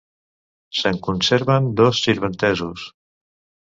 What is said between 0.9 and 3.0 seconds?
conserven dos sirventesos.